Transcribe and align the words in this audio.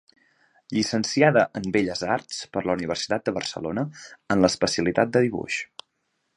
Llicenciada 0.75 1.43
en 1.59 1.67
Belles 1.75 2.01
Arts 2.15 2.39
per 2.57 2.65
la 2.69 2.77
Universitat 2.79 3.29
de 3.29 3.37
Barcelona 3.37 3.87
en 4.37 4.43
l’especialitat 4.47 5.13
de 5.19 5.27
dibuix. 5.29 5.63